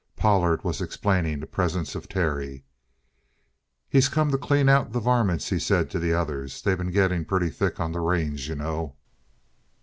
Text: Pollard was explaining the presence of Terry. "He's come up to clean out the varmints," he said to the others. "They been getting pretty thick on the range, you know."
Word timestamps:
Pollard 0.15 0.63
was 0.63 0.81
explaining 0.81 1.39
the 1.39 1.45
presence 1.45 1.93
of 1.93 2.09
Terry. 2.09 2.63
"He's 3.87 4.09
come 4.09 4.29
up 4.29 4.31
to 4.31 4.39
clean 4.39 4.67
out 4.67 4.93
the 4.93 4.99
varmints," 4.99 5.49
he 5.51 5.59
said 5.59 5.91
to 5.91 5.99
the 5.99 6.11
others. 6.11 6.59
"They 6.63 6.73
been 6.73 6.89
getting 6.89 7.23
pretty 7.23 7.51
thick 7.51 7.79
on 7.79 7.91
the 7.91 7.99
range, 7.99 8.49
you 8.49 8.55
know." 8.55 8.95